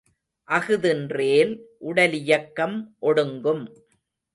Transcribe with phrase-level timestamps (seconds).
[0.47, 1.53] அஃதின்றேல்
[1.77, 2.77] உடலியக்கம்
[3.01, 3.63] ஒடுங்கும்.